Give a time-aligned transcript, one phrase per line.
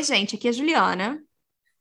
[0.00, 1.22] Oi, gente, aqui é a Juliana.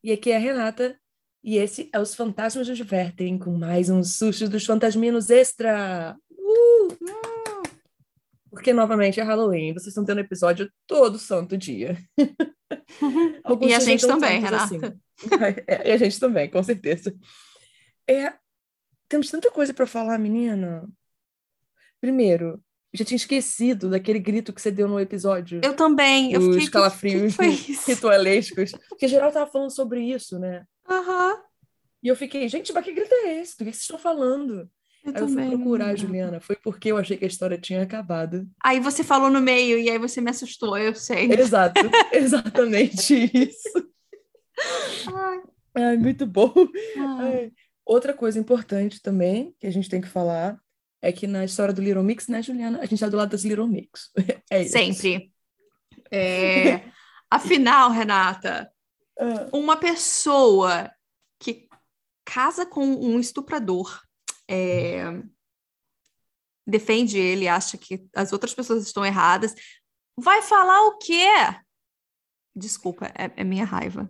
[0.03, 0.99] E aqui é a Renata.
[1.41, 6.17] E esse é Os Fantasmas nos Divertem, com mais um susto dos fantasminos extra!
[6.29, 6.97] Uh!
[8.49, 9.71] Porque, novamente, é Halloween.
[9.71, 11.97] Vocês estão tendo episódio todo santo dia.
[13.61, 14.65] e a gente também, Renata.
[14.65, 14.79] Assim.
[15.65, 17.15] É, e a gente também, com certeza.
[18.05, 18.33] É,
[19.07, 20.85] temos tanta coisa para falar, menina.
[22.01, 22.61] Primeiro,
[22.93, 25.61] já tinha esquecido daquele grito que você deu no episódio.
[25.63, 26.33] Eu também.
[26.33, 28.71] Eu fiquei, calafrios que que ritualescos.
[28.89, 30.65] Porque geral tava falando sobre isso, né?
[30.89, 31.33] Aham.
[31.33, 31.49] Uhum.
[32.01, 33.57] E eu fiquei, gente, mas que grito é esse?
[33.57, 34.69] Do que vocês estão falando?
[35.03, 35.45] Eu aí também.
[35.45, 36.39] eu fui procurar, Juliana.
[36.39, 38.47] Foi porque eu achei que a história tinha acabado.
[38.63, 41.31] Aí você falou no meio e aí você me assustou, eu sei.
[41.31, 41.81] Exato,
[42.13, 43.89] exatamente isso.
[45.13, 45.41] Ai.
[45.75, 46.53] Ai, muito bom.
[46.97, 47.51] Ai.
[47.85, 50.59] Outra coisa importante também que a gente tem que falar
[51.01, 52.79] é que na história do Little Mix, né, Juliana?
[52.79, 54.11] A gente tá do lado das Little Mix.
[54.51, 54.71] É isso.
[54.71, 55.31] Sempre.
[56.11, 56.91] É...
[57.29, 58.71] Afinal, Renata,
[59.19, 59.57] uh.
[59.57, 60.91] uma pessoa
[61.39, 61.67] que
[62.25, 64.01] casa com um estuprador
[64.49, 65.03] é...
[66.65, 69.53] defende ele, acha que as outras pessoas estão erradas,
[70.17, 71.27] vai falar o quê?
[72.55, 74.09] Desculpa, é, é minha raiva.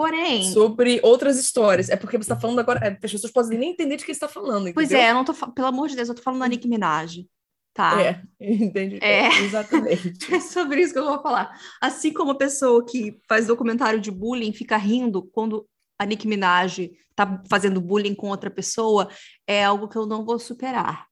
[0.00, 0.44] Porém.
[0.44, 1.90] Sobre outras histórias.
[1.90, 2.80] É porque você está falando agora.
[2.82, 4.62] É, as pessoas podem nem entender de que você está falando.
[4.62, 4.72] Entendeu?
[4.72, 5.34] Pois é, eu não tô.
[5.34, 7.26] Pelo amor de Deus, eu tô falando da Nick Minaj.
[7.74, 8.00] Tá.
[8.00, 8.98] É, entendi.
[9.02, 9.28] É.
[9.42, 10.16] Exatamente.
[10.34, 11.54] é sobre isso que eu vou falar.
[11.82, 16.90] Assim como a pessoa que faz documentário de bullying fica rindo quando a Nick Minaj
[17.14, 19.06] tá fazendo bullying com outra pessoa,
[19.46, 21.09] é algo que eu não vou superar.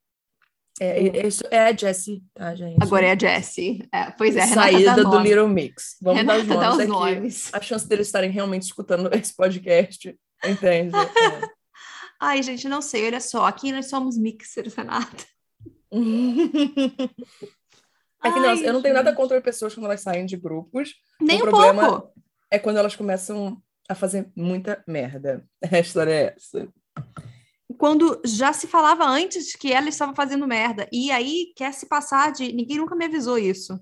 [0.81, 2.77] É, isso é a Jessie, tá, gente?
[2.81, 3.89] Agora é a Jessie.
[3.93, 5.97] É, pois é, Renata Saída do Little Mix.
[6.01, 7.55] Vamos Renata dar os nomes, dá os nomes.
[7.55, 10.97] A chance deles estarem realmente escutando esse podcast, entende?
[10.97, 11.59] É.
[12.21, 13.47] Ai, gente, não sei, olha só.
[13.47, 15.25] Aqui nós somos mixers, Renata.
[18.21, 20.93] É que Ai, eu não tenho nada contra pessoas quando elas saem de grupos.
[21.21, 22.13] Nem o um problema pouco.
[22.51, 25.47] é quando elas começam a fazer muita merda.
[25.71, 26.69] A história é essa
[27.77, 30.89] quando já se falava antes que ela estava fazendo merda.
[30.93, 32.53] E aí quer se passar de.
[32.53, 33.79] Ninguém nunca me avisou isso.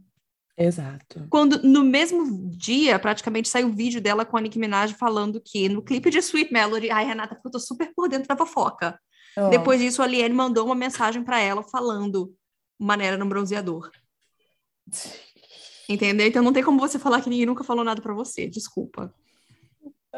[0.59, 1.27] Exato.
[1.29, 5.69] Quando no mesmo dia, praticamente, saiu o vídeo dela com a Nicki Minaj falando que
[5.69, 8.99] no clipe de Sweet Melody, ai, Renata, eu tô super por dentro da fofoca.
[9.37, 9.51] Oh.
[9.51, 12.35] Depois disso, a Liane mandou uma mensagem para ela falando
[12.79, 13.91] maneira no bronzeador.
[15.89, 16.27] Entendeu?
[16.27, 18.49] Então não tem como você falar que ninguém nunca falou nada para você.
[18.49, 19.15] Desculpa.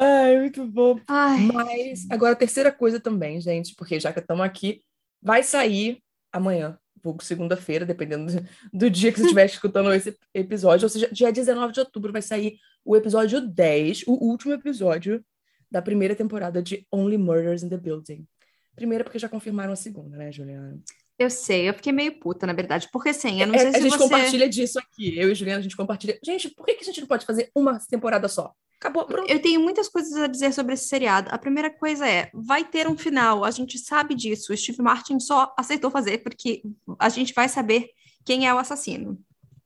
[0.01, 1.01] Ai, muito bom.
[1.09, 1.41] Ai.
[1.53, 4.81] Mas agora a terceira coisa também, gente, porque já que estamos aqui,
[5.21, 6.01] vai sair
[6.33, 11.09] amanhã, pouco segunda-feira, dependendo do, do, dia que você estiver escutando esse episódio, ou seja,
[11.11, 15.25] dia 19 de outubro vai sair o episódio 10, o último episódio
[15.71, 18.27] da primeira temporada de Only Murders in the Building.
[18.75, 20.79] Primeira porque já confirmaram a segunda, né, Juliana?
[21.19, 23.77] Eu sei, eu fiquei meio puta, na verdade, porque assim, eu não é, sei se
[23.79, 23.99] A gente você...
[23.99, 26.17] compartilha disso aqui, eu e Juliana, a gente compartilha.
[26.25, 28.55] Gente, por que, que a gente não pode fazer uma temporada só?
[28.81, 29.29] Acabou, pronto.
[29.29, 31.29] Eu tenho muitas coisas a dizer sobre esse seriado.
[31.33, 34.53] A primeira coisa é, vai ter um final, a gente sabe disso.
[34.53, 36.63] O Steve Martin só aceitou fazer porque
[36.99, 37.89] a gente vai saber
[38.25, 39.19] quem é o assassino.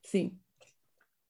[0.03, 0.35] Sim.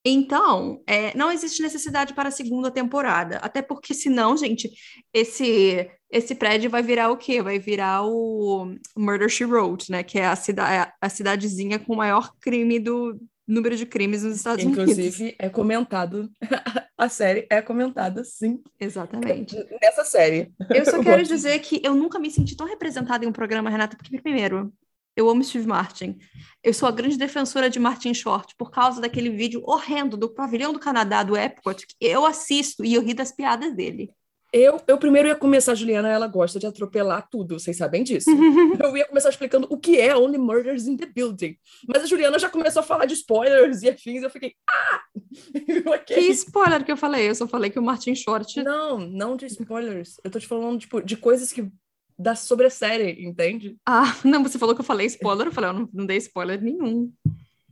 [0.02, 3.38] Então, é, não existe necessidade para a segunda temporada.
[3.38, 4.70] Até porque, senão, gente,
[5.12, 7.42] esse esse prédio vai virar o quê?
[7.42, 10.04] Vai virar o Murder She Wrote, né?
[10.04, 14.36] Que é a, cida a cidadezinha com o maior crime do número de crimes nos
[14.36, 15.14] Estados Inclusive, Unidos.
[15.20, 16.30] Inclusive, é comentado,
[16.96, 18.62] a série é comentada, sim.
[18.80, 19.56] Exatamente.
[19.82, 20.52] Nessa série.
[20.70, 23.96] Eu só quero dizer que eu nunca me senti tão representada em um programa, Renata,
[23.96, 24.72] porque, primeiro,
[25.16, 26.18] eu amo Steve Martin.
[26.62, 30.72] Eu sou a grande defensora de Martin Short por causa daquele vídeo horrendo do pavilhão
[30.72, 34.10] do Canadá, do Epcot, que eu assisto e eu ri das piadas dele.
[34.56, 38.30] Eu, eu primeiro ia começar, Juliana, ela gosta de atropelar tudo, vocês sabem disso.
[38.80, 41.58] eu ia começar explicando o que é Only Murders in the Building.
[41.88, 45.02] Mas a Juliana já começou a falar de spoilers e afins, eu fiquei, ah!
[45.96, 46.16] okay.
[46.18, 47.28] Que spoiler que eu falei?
[47.28, 48.62] Eu só falei que o Martin Short...
[48.62, 50.20] Não, não de spoilers.
[50.22, 51.68] Eu tô te falando, tipo, de coisas que...
[52.16, 53.76] Da, sobre a série, entende?
[53.84, 56.62] Ah, não, você falou que eu falei spoiler, eu falei, eu não, não dei spoiler
[56.62, 57.12] nenhum.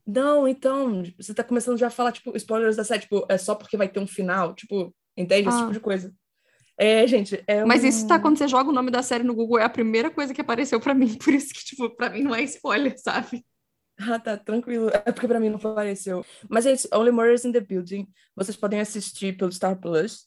[0.04, 3.54] Não, então, você tá começando já a falar, tipo, spoilers da série, tipo, é só
[3.54, 5.48] porque vai ter um final, tipo, entende?
[5.48, 5.60] Esse ah.
[5.60, 6.12] tipo de coisa.
[6.82, 7.86] É, gente, é Mas um...
[7.86, 10.34] isso tá quando você joga o nome da série no Google, é a primeira coisa
[10.34, 13.46] que apareceu para mim, por isso que, tipo, pra mim não é spoiler, sabe?
[13.96, 14.88] Ah, tá, tranquilo.
[14.88, 16.26] É porque pra mim não apareceu.
[16.48, 18.08] Mas isso, Only Murders in the Building.
[18.34, 20.26] Vocês podem assistir pelo Star Plus.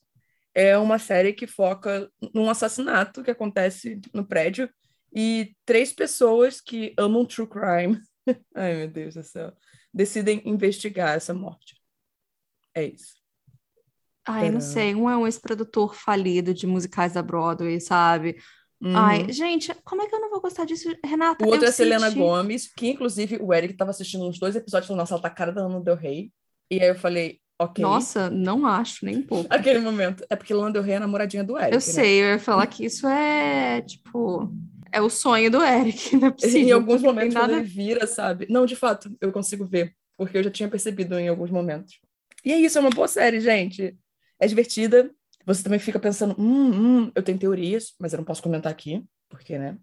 [0.54, 4.70] É uma série que foca num assassinato que acontece no prédio
[5.14, 8.00] e três pessoas que amam true crime,
[8.56, 9.52] ai meu Deus do céu,
[9.94, 11.76] decidem investigar essa morte.
[12.74, 13.15] É isso.
[14.28, 14.96] Ai, não sei.
[14.96, 18.38] Um é um ex-produtor falido de musicais da Broadway, sabe?
[18.82, 18.96] Uhum.
[18.96, 21.46] Ai, gente, como é que eu não vou gostar disso, Renata?
[21.46, 25.00] O outro é Selena Gomes, que inclusive o Eric estava assistindo uns dois episódios falando,
[25.00, 26.32] nossa, ela tá cara da Ana Del Rey.
[26.70, 27.82] E aí eu falei, ok?
[27.82, 29.48] Nossa, não acho, nem um pouco.
[29.54, 30.26] Aquele momento.
[30.30, 31.80] É porque Lana Del Rey é a namoradinha do Eric, Eu né?
[31.80, 34.52] sei, eu ia falar que isso é, tipo,
[34.92, 36.60] é o sonho do Eric, não é possível.
[36.60, 37.54] Em alguns momentos, nada...
[37.54, 38.48] ele vira, sabe?
[38.50, 39.94] Não, de fato, eu consigo ver.
[40.18, 42.00] Porque eu já tinha percebido em alguns momentos.
[42.44, 43.98] E é isso, é uma boa série, gente.
[44.40, 45.12] É divertida.
[45.46, 46.72] Você também fica pensando, hum,
[47.04, 49.78] hum, eu tenho teorias, mas eu não posso comentar aqui, porque, né?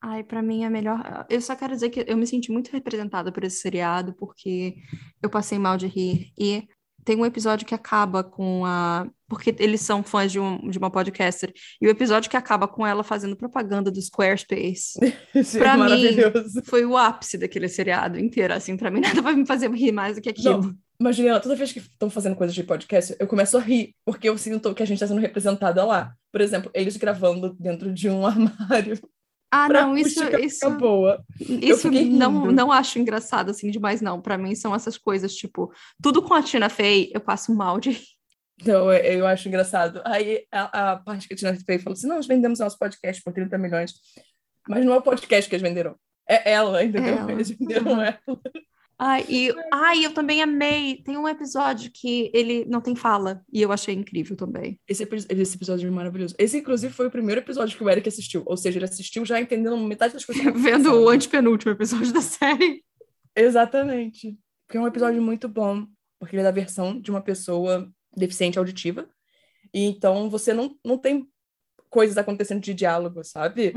[0.00, 1.26] Ai, pra mim é melhor.
[1.28, 4.76] Eu só quero dizer que eu me senti muito representada por esse seriado, porque
[5.20, 6.32] eu passei mal de rir.
[6.38, 6.68] E
[7.04, 9.08] tem um episódio que acaba com a.
[9.26, 11.52] Porque eles são fãs de, um, de uma podcaster.
[11.80, 14.98] E o episódio que acaba com ela fazendo propaganda do Squarespace.
[15.34, 16.16] Isso Pra mim.
[16.64, 18.54] Foi o ápice daquele seriado inteiro.
[18.54, 20.62] Assim, pra mim nada vai me fazer rir mais do que aquilo.
[20.62, 23.94] Não, mas, Juliana, toda vez que estão fazendo coisas de podcast, eu começo a rir,
[24.04, 26.12] porque eu sinto que a gente está sendo representada lá.
[26.32, 28.98] Por exemplo, eles gravando dentro de um armário.
[29.50, 31.24] Ah, não, isso, isso, boa.
[31.40, 34.20] isso não, não acho engraçado assim demais, não.
[34.20, 35.72] Pra mim são essas coisas, tipo,
[36.02, 37.98] tudo com a Tina Fey, eu passo mal de.
[38.60, 40.02] Então, eu, eu acho engraçado.
[40.04, 43.22] Aí a, a parte que a Tina Fey falou assim: não, nós vendemos nosso podcast
[43.22, 43.94] por 30 milhões.
[44.68, 45.96] Mas não é o podcast que eles venderam.
[46.28, 47.14] É ela, entendeu?
[47.16, 47.32] Ela.
[47.32, 48.02] Eles venderam Uhum.
[48.02, 48.20] ela.
[49.00, 51.00] Ai, e, ai, eu também amei.
[51.04, 54.80] Tem um episódio que ele não tem fala, e eu achei incrível também.
[54.88, 56.34] Esse, esse episódio é maravilhoso.
[56.36, 58.42] Esse, inclusive, foi o primeiro episódio que o Eric assistiu.
[58.44, 60.42] Ou seja, ele assistiu já entendendo metade das coisas.
[60.60, 62.82] Vendo o antepenúltimo episódio da série.
[63.36, 64.36] Exatamente.
[64.66, 65.86] Porque é um episódio muito bom,
[66.18, 69.08] porque ele é da versão de uma pessoa deficiente auditiva.
[69.72, 71.28] E então você não, não tem
[71.88, 73.72] coisas acontecendo de diálogo, sabe?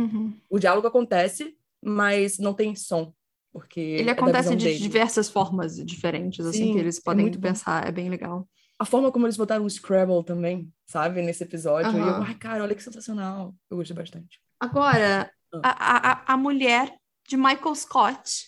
[0.49, 3.13] O diálogo acontece, mas não tem som.
[3.53, 4.79] Porque Ele é acontece de dele.
[4.79, 7.47] diversas formas diferentes, assim, Sim, que eles é podem muito bom.
[7.49, 8.47] pensar, é bem legal.
[8.79, 11.21] A forma como eles botaram o Scrabble também, sabe?
[11.21, 11.91] Nesse episódio.
[11.91, 13.53] E eu, ai, cara, olha que sensacional.
[13.69, 14.39] Eu gostei bastante.
[14.59, 15.59] Agora, Ah.
[15.63, 16.95] a, a, a mulher
[17.27, 18.47] de Michael Scott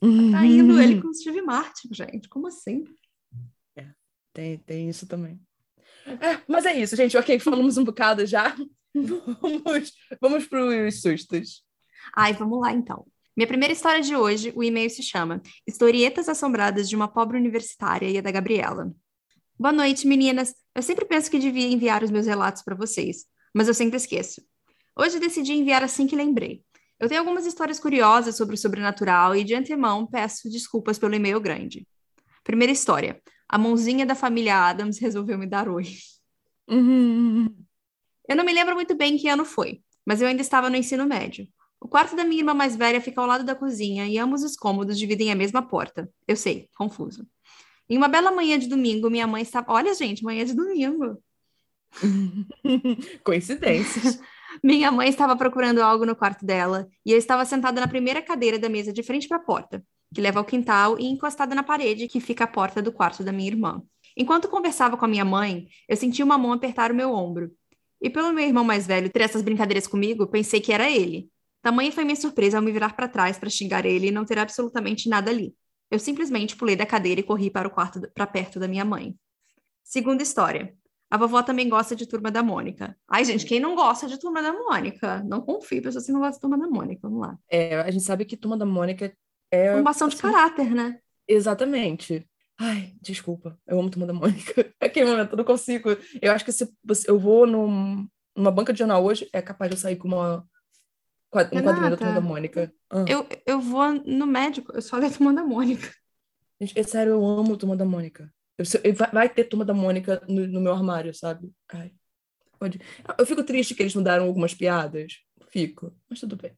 [0.00, 0.80] traindo Uhum.
[0.80, 2.28] ele com o Steve Martin, gente.
[2.28, 2.84] Como assim?
[4.34, 5.38] Tem, tem isso também.
[6.06, 7.16] É, mas é isso, gente.
[7.18, 8.56] Ok, falamos um bocado já.
[8.94, 11.62] Vamos, vamos para os sustos.
[12.16, 13.06] Ai, vamos lá então.
[13.34, 18.06] Minha primeira história de hoje, o e-mail se chama Historietas Assombradas de uma Pobre Universitária
[18.06, 18.92] e é da Gabriela.
[19.58, 20.54] Boa noite, meninas.
[20.74, 23.24] Eu sempre penso que devia enviar os meus relatos para vocês,
[23.54, 24.42] mas eu sempre esqueço.
[24.94, 26.62] Hoje decidi enviar assim que lembrei.
[27.00, 31.40] Eu tenho algumas histórias curiosas sobre o sobrenatural e de antemão peço desculpas pelo e-mail
[31.40, 31.88] grande.
[32.44, 33.18] Primeira história.
[33.48, 35.86] A mãozinha da família Adams resolveu me dar oi.
[36.68, 37.48] Uhum.
[38.28, 41.06] Eu não me lembro muito bem que ano foi, mas eu ainda estava no ensino
[41.06, 41.48] médio.
[41.82, 44.54] O quarto da minha irmã mais velha fica ao lado da cozinha e ambos os
[44.54, 46.08] cômodos dividem a mesma porta.
[46.28, 47.26] Eu sei, confuso.
[47.90, 49.72] Em uma bela manhã de domingo, minha mãe estava.
[49.72, 51.20] Olha, gente, manhã de domingo.
[53.24, 54.20] Coincidências.
[54.62, 58.58] Minha mãe estava procurando algo no quarto dela e eu estava sentada na primeira cadeira
[58.58, 59.82] da mesa de frente para a porta,
[60.14, 63.32] que leva ao quintal e encostada na parede que fica à porta do quarto da
[63.32, 63.82] minha irmã.
[64.14, 67.50] Enquanto conversava com a minha mãe, eu senti uma mão apertar o meu ombro.
[68.00, 71.31] E pelo meu irmão mais velho ter essas brincadeiras comigo, pensei que era ele.
[71.62, 74.38] Tamanha foi minha surpresa ao me virar para trás para xingar ele e não ter
[74.38, 75.54] absolutamente nada ali.
[75.90, 79.14] Eu simplesmente pulei da cadeira e corri para o quarto para perto da minha mãe.
[79.84, 80.74] Segunda história.
[81.10, 82.96] A vovó também gosta de Turma da Mônica.
[83.06, 85.22] Ai, gente, quem não gosta de Turma da Mônica?
[85.24, 87.00] Não confio, pessoas que não gostam de Turma da Mônica.
[87.02, 87.38] Vamos lá.
[87.50, 89.14] É, a gente sabe que Turma da Mônica
[89.50, 89.72] é.
[89.74, 90.98] Formação de assim, caráter, né?
[91.28, 92.26] Exatamente.
[92.58, 93.58] Ai, desculpa.
[93.66, 94.72] Eu amo Turma da Mônica.
[94.80, 95.90] Aquele momento eu não consigo.
[96.22, 96.66] Eu acho que se
[97.06, 100.48] eu vou num- numa banca de jornal hoje, é capaz de eu sair com uma,
[101.32, 102.72] quad- um quadrinho da Turma da Mônica.
[102.90, 103.04] Ah.
[103.08, 105.90] Eu, eu vou no médico, eu só leio Turma da Mônica.
[106.60, 108.32] Gente, é sério, eu amo Turma da Mônica.
[108.56, 111.50] Eu eu- vai, vai ter Turma da Mônica no, no meu armário, sabe?
[111.72, 111.90] Ai,
[112.58, 112.78] pode.
[113.18, 115.14] Eu fico triste que eles mudaram algumas piadas.
[115.50, 116.52] Fico, mas tudo bem.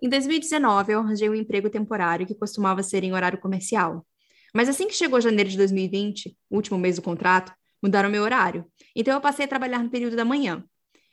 [0.00, 4.06] Em 2019, eu arranjei um emprego temporário que costumava ser em horário comercial.
[4.54, 8.64] Mas assim que chegou janeiro de 2020, o último mês do contrato, mudaram meu horário.
[8.94, 10.62] Então eu passei a trabalhar no período da manhã.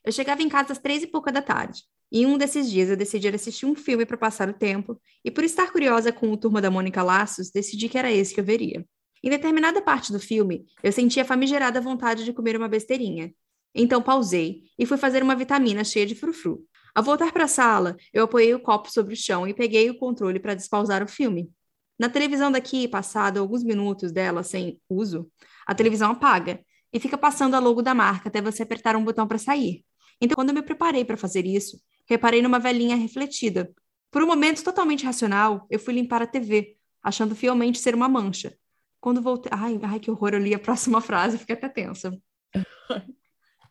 [0.05, 1.81] Eu chegava em casa às três e pouca da tarde.
[2.13, 5.31] E um desses dias eu decidi ir assistir um filme para passar o tempo, e
[5.31, 8.45] por estar curiosa com o Turma da Mônica Laços, decidi que era esse que eu
[8.45, 8.85] veria.
[9.23, 13.33] Em determinada parte do filme, eu senti a famigerada vontade de comer uma besteirinha.
[13.73, 16.63] Então pausei e fui fazer uma vitamina cheia de frufru.
[16.93, 19.97] Ao voltar para a sala, eu apoiei o copo sobre o chão e peguei o
[19.97, 21.49] controle para despausar o filme.
[21.97, 25.27] Na televisão daqui, passado alguns minutos dela sem uso,
[25.65, 26.59] a televisão apaga
[26.91, 29.83] e fica passando a logo da marca até você apertar um botão para sair.
[30.21, 33.73] Então, quando eu me preparei para fazer isso, reparei numa velhinha refletida.
[34.11, 38.55] Por um momento totalmente racional, eu fui limpar a TV, achando fielmente ser uma mancha.
[38.99, 39.51] Quando voltei.
[39.53, 42.17] Ai, ai, que horror, eu li a próxima frase, fiquei até tensa.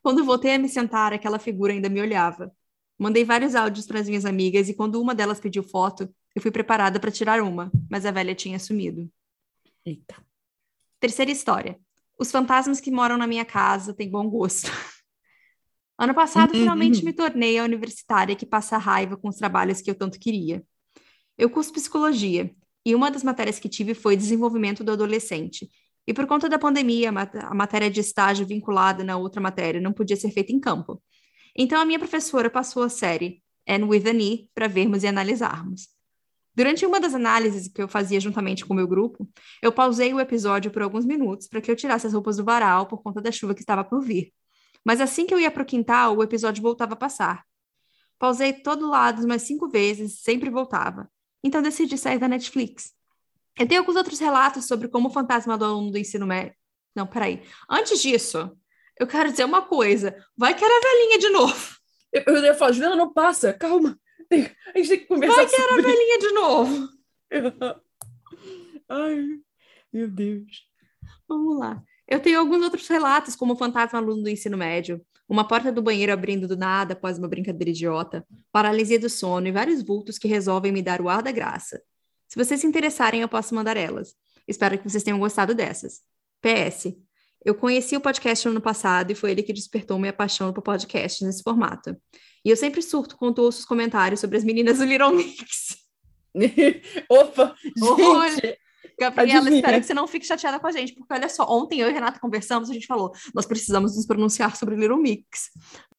[0.02, 2.52] Quando voltei a me sentar, aquela figura ainda me olhava.
[2.98, 6.50] Mandei vários áudios para as minhas amigas e quando uma delas pediu foto, eu fui
[6.50, 9.10] preparada para tirar uma, mas a velha tinha sumido.
[9.84, 10.16] Eita.
[11.00, 11.80] Terceira história.
[12.18, 14.70] Os fantasmas que moram na minha casa têm bom gosto.
[16.02, 19.94] Ano passado, finalmente me tornei a universitária que passa raiva com os trabalhos que eu
[19.94, 20.60] tanto queria.
[21.38, 22.52] Eu curso psicologia
[22.84, 25.70] e uma das matérias que tive foi desenvolvimento do adolescente.
[26.04, 30.16] E por conta da pandemia, a matéria de estágio vinculada na outra matéria não podia
[30.16, 31.00] ser feita em campo.
[31.56, 35.86] Então a minha professora passou a série And with an E para vermos e analisarmos.
[36.52, 39.30] Durante uma das análises que eu fazia juntamente com o meu grupo,
[39.62, 42.88] eu pausei o episódio por alguns minutos para que eu tirasse as roupas do varal
[42.88, 44.32] por conta da chuva que estava por vir.
[44.84, 47.44] Mas assim que eu ia para o quintal, o episódio voltava a passar.
[48.18, 51.10] Pausei todo lado umas cinco vezes, sempre voltava.
[51.42, 52.92] Então decidi sair da Netflix.
[53.58, 56.54] Eu tenho alguns outros relatos sobre como o fantasma do aluno do ensino médio.
[56.94, 57.42] Não, peraí.
[57.68, 58.56] Antes disso,
[58.98, 60.16] eu quero dizer uma coisa.
[60.36, 61.76] Vai que era velhinha de novo.
[62.12, 63.98] Eu, eu ia falar, Juliana, não passa, calma.
[64.30, 65.82] A gente tem que conversar Vai que era sobre...
[65.82, 66.88] velhinha de novo.
[68.88, 69.24] Ai,
[69.92, 70.68] meu Deus.
[71.28, 71.82] Vamos lá.
[72.12, 75.80] Eu tenho alguns outros relatos, como o fantasma aluno do ensino médio, uma porta do
[75.80, 80.28] banheiro abrindo do nada após uma brincadeira idiota, paralisia do sono e vários vultos que
[80.28, 81.82] resolvem me dar o ar da graça.
[82.28, 84.14] Se vocês se interessarem, eu posso mandar elas.
[84.46, 86.02] Espero que vocês tenham gostado dessas.
[86.42, 86.94] PS.
[87.42, 90.60] Eu conheci o podcast no ano passado e foi ele que despertou minha paixão por
[90.60, 91.96] podcast nesse formato.
[92.44, 95.78] E eu sempre surto quando ouço os comentários sobre as meninas do Little Mix.
[97.08, 98.58] Opa, gente!
[98.98, 99.56] Gabriela, Adivinha.
[99.56, 101.92] espero que você não fique chateada com a gente, porque olha só, ontem eu e
[101.92, 105.50] Renata conversamos, a gente falou, nós precisamos nos pronunciar sobre Little Mix.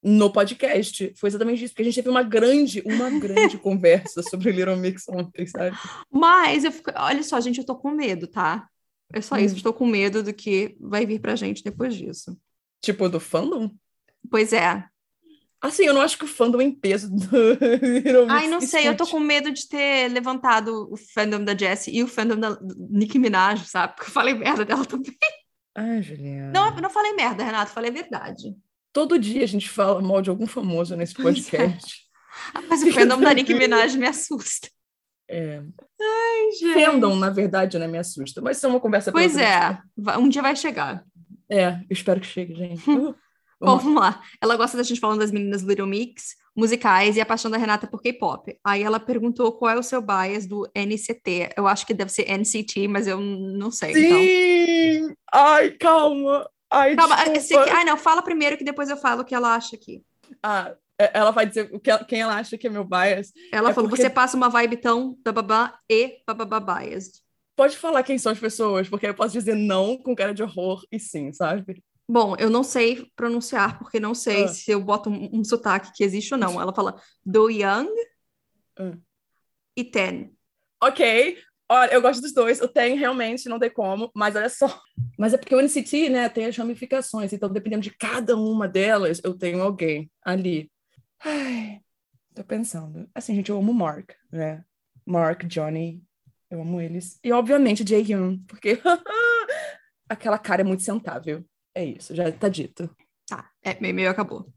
[0.02, 4.52] No podcast, foi exatamente isso, porque a gente teve uma grande, uma grande conversa sobre
[4.52, 5.78] Little Mix ontem, sabe?
[6.12, 8.68] Mas, eu fico, olha só, gente, eu tô com medo, tá?
[9.14, 9.40] É só hum.
[9.40, 12.38] isso, estou com medo do que vai vir pra gente depois disso.
[12.82, 13.72] Tipo, do fandom?
[14.30, 14.84] Pois é.
[15.64, 19.08] Assim, eu não acho que o fandom em peso do Ai, não sei, eu tô
[19.08, 23.66] com medo de ter levantado o fandom da Jessie e o fandom da Nicki Minaj,
[23.66, 23.96] sabe?
[23.96, 25.16] Porque eu falei merda dela também.
[25.74, 26.52] Ai, Juliana.
[26.52, 28.54] Não, não falei merda, Renato, falei a verdade.
[28.92, 31.24] Todo dia a gente fala mal de algum famoso nesse é.
[31.24, 31.96] podcast.
[32.56, 32.62] É.
[32.68, 34.68] Mas o fandom da Nicki Minaj me assusta.
[35.30, 35.62] É.
[36.02, 36.86] Ai, gente.
[36.86, 38.42] Fandom, na verdade, né, me assusta.
[38.42, 39.82] Mas isso é uma conversa Pois é,
[40.20, 41.06] um dia vai chegar.
[41.50, 42.84] É, eu espero que chegue, gente.
[43.66, 44.22] Bom, vamos lá.
[44.42, 47.88] Ela gosta da gente falando das meninas Little Mix, musicais e a paixão da Renata
[47.88, 48.58] por K-pop.
[48.64, 51.52] Aí ela perguntou qual é o seu bias do NCT.
[51.56, 53.94] Eu acho que deve ser NCT, mas eu não sei.
[53.94, 54.96] Sim!
[54.96, 55.16] Então.
[55.32, 56.50] Ai, calma.
[56.70, 57.16] Ai, calma.
[57.72, 60.04] Ai, não, fala primeiro que depois eu falo o que ela acha aqui.
[60.42, 63.32] Ah, é, ela vai dizer o que ela, quem ela acha que é meu bias.
[63.52, 64.04] Ela é falou: porque...
[64.04, 67.22] você passa uma vibe tão bababá e bababá biased.
[67.56, 70.84] Pode falar quem são as pessoas, porque eu posso dizer não com cara de horror
[70.92, 71.84] e sim, sabe?
[72.08, 74.48] Bom, eu não sei pronunciar, porque não sei ah.
[74.48, 76.60] se eu boto um, um, sotaque que existe ou não.
[76.60, 77.90] Ela fala do Young
[78.78, 78.98] ah.
[79.76, 80.36] e Ten.
[80.82, 81.38] Ok.
[81.70, 82.62] Olha, eu gosto dos dois.
[82.62, 84.82] O Ten realmente não tem como, mas olha só.
[85.18, 87.32] Mas é porque o NCT, né, tem as ramificações.
[87.32, 90.70] Então, dependendo de cada uma delas, eu tenho alguém ali.
[91.24, 91.80] Ai,
[92.36, 93.10] tô pensando.
[93.16, 94.64] Assim, gente, eu amo Mark, né?
[95.06, 96.04] Mark, Johnny,
[96.50, 97.18] eu amo eles.
[97.24, 98.80] E, obviamente, Jaehyun, porque
[100.10, 101.46] aquela cara é muito sentável.
[101.76, 102.90] É isso, já tá dito.
[103.28, 104.48] Tá, é, meio acabou.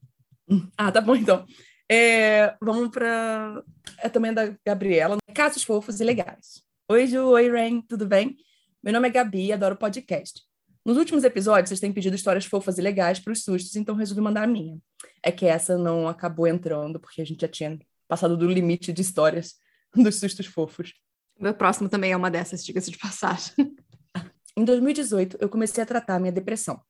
[0.76, 1.46] Ah, tá bom então.
[1.90, 3.62] É, vamos para
[3.98, 6.62] é também da Gabriela, Casos Fofos e Legais.
[6.90, 8.36] Oi, Ju, oi, Rain, tudo bem?
[8.82, 10.42] Meu nome é Gabi e adoro podcast.
[10.84, 14.20] Nos últimos episódios, vocês têm pedido histórias fofas e legais para os sustos, então resolvi
[14.20, 14.78] mandar a minha.
[15.22, 19.02] É que essa não acabou entrando, porque a gente já tinha passado do limite de
[19.02, 19.54] histórias
[19.92, 20.92] dos sustos fofos.
[21.38, 23.52] O meu próximo também é uma dessas, diga-se de passagem.
[24.56, 26.80] Em 2018, eu comecei a tratar minha depressão.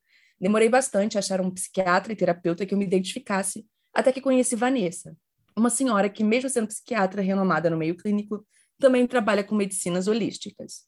[0.40, 4.55] Demorei bastante a achar um psiquiatra e terapeuta que eu me identificasse, até que conheci
[4.55, 5.16] Vanessa,
[5.57, 8.47] uma senhora que, mesmo sendo psiquiatra renomada no meio clínico,
[8.78, 10.85] também trabalha com medicinas holísticas.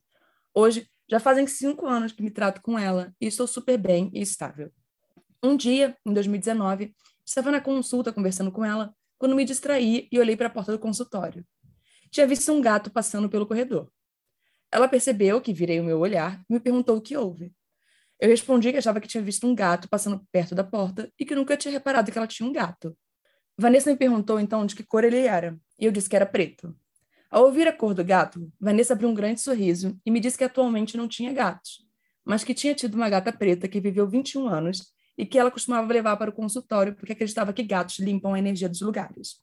[0.54, 4.20] Hoje, já fazem cinco anos que me trato com ela e estou super bem e
[4.20, 4.70] estável.
[5.42, 10.36] Um dia, em 2019, estava na consulta conversando com ela quando me distraí e olhei
[10.36, 11.46] para a porta do consultório.
[12.10, 13.90] Tinha visto um gato passando pelo corredor.
[14.70, 17.52] Ela percebeu que virei o meu olhar e me perguntou o que houve.
[18.20, 21.34] Eu respondi que achava que tinha visto um gato passando perto da porta e que
[21.34, 22.96] nunca tinha reparado que ela tinha um gato.
[23.56, 26.74] Vanessa me perguntou então de que cor ele era, e eu disse que era preto.
[27.30, 30.44] Ao ouvir a cor do gato, Vanessa abriu um grande sorriso e me disse que
[30.44, 31.84] atualmente não tinha gatos,
[32.24, 35.92] mas que tinha tido uma gata preta que viveu 21 anos e que ela costumava
[35.92, 39.36] levar para o consultório porque acreditava que gatos limpam a energia dos lugares.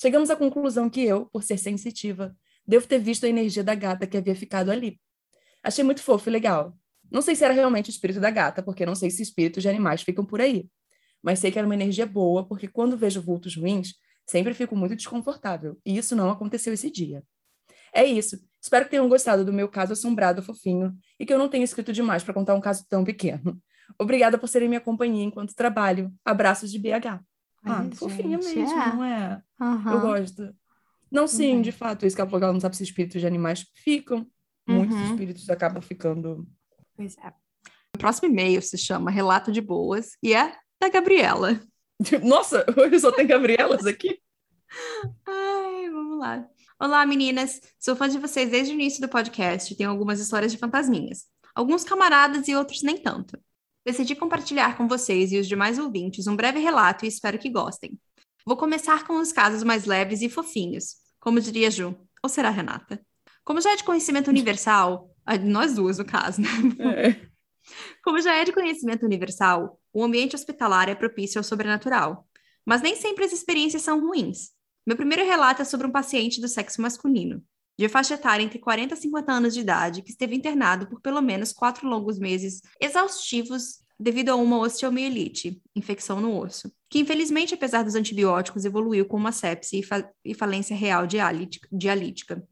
[0.00, 2.34] Chegamos à conclusão que eu, por ser sensitiva,
[2.66, 4.98] devo ter visto a energia da gata que havia ficado ali.
[5.62, 6.74] Achei muito fofo e legal,
[7.10, 9.68] não sei se era realmente o espírito da gata, porque não sei se espíritos de
[9.68, 10.68] animais ficam por aí.
[11.22, 13.94] Mas sei que era uma energia boa, porque quando vejo vultos ruins,
[14.26, 15.78] sempre fico muito desconfortável.
[15.84, 17.22] E isso não aconteceu esse dia.
[17.92, 18.38] É isso.
[18.62, 21.92] Espero que tenham gostado do meu caso assombrado fofinho e que eu não tenha escrito
[21.92, 23.60] demais para contar um caso tão pequeno.
[23.98, 26.12] Obrigada por serem minha companhia enquanto trabalho.
[26.24, 27.20] Abraços de BH.
[27.64, 28.94] Ah, Ai, fofinha mesmo, é.
[28.94, 29.42] não é?
[29.60, 29.92] Uhum.
[29.92, 30.54] Eu gosto.
[31.10, 31.62] Não, sim, uhum.
[31.62, 34.26] de fato, isso que ela não sabe se espíritos de animais ficam.
[34.66, 35.10] Muitos uhum.
[35.10, 36.46] espíritos acabam ficando.
[37.00, 37.32] Pois é.
[37.94, 41.58] O próximo e-mail se chama Relato de Boas e é da Gabriela.
[42.22, 44.20] Nossa, hoje só tem Gabrielas aqui.
[45.26, 46.46] Ai, vamos lá.
[46.78, 47.58] Olá, meninas.
[47.78, 49.74] Sou fã de vocês desde o início do podcast.
[49.74, 51.24] Tenho algumas histórias de fantasminhas.
[51.54, 53.40] Alguns camaradas e outros nem tanto.
[53.82, 57.98] Decidi compartilhar com vocês e os demais ouvintes um breve relato e espero que gostem.
[58.44, 63.00] Vou começar com os casos mais leves e fofinhos, como diria Ju, ou será Renata?
[63.42, 66.48] Como já é de conhecimento universal, nós duas no caso, né?
[66.78, 67.30] É.
[68.02, 72.26] Como já é de conhecimento universal, o ambiente hospitalar é propício ao sobrenatural,
[72.64, 74.50] mas nem sempre as experiências são ruins.
[74.86, 77.42] Meu primeiro relato é sobre um paciente do sexo masculino,
[77.78, 81.20] de faixa etária entre 40 e 50 anos de idade, que esteve internado por pelo
[81.20, 87.84] menos quatro longos meses exaustivos devido a uma osteomielite, infecção no osso, que infelizmente, apesar
[87.84, 92.42] dos antibióticos, evoluiu com uma sepse e, fa e falência real dialítica.